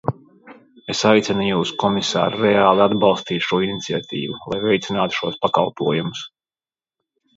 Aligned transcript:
Es 0.93 1.01
aicinu 1.09 1.43
jūs, 1.47 1.73
komisār, 1.83 2.37
reāli 2.45 2.83
atbalstīt 2.85 3.45
šo 3.49 3.61
iniciatīvu, 3.67 4.41
lai 4.55 4.61
veicinātu 4.67 5.19
šos 5.23 5.39
pakalpojumus. 5.45 6.25